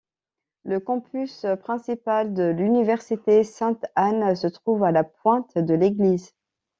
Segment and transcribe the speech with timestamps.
[0.63, 6.33] Le campus principal de l'Université Sainte-Anne se trouve à la Pointe-de-l'Église.